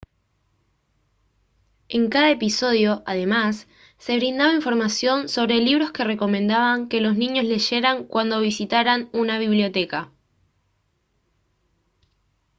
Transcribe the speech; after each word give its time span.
en 1.89 2.09
cada 2.09 2.31
episodio 2.31 3.03
además 3.05 3.67
se 3.99 4.15
brindaba 4.15 4.55
información 4.55 5.29
sobre 5.29 5.57
libros 5.59 5.91
que 5.91 6.03
recomendaban 6.03 6.87
que 6.89 7.01
los 7.01 7.15
niños 7.15 7.45
leyeran 7.45 8.05
cuando 8.07 8.41
visitaran 8.41 9.09
una 9.13 9.37
biblioteca 9.37 10.11